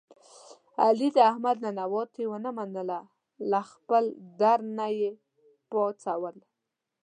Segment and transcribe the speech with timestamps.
[0.85, 2.99] علي د احمد ننواتې و نه منله
[3.51, 4.03] له خپل
[4.41, 5.11] در نه یې
[5.71, 6.35] پا څول.